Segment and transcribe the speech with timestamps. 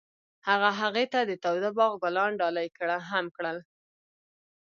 [0.47, 2.67] هغه هغې ته د تاوده باغ ګلان ډالۍ
[3.09, 3.57] هم کړل.